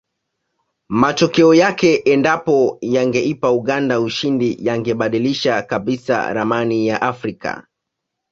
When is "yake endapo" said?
1.53-2.77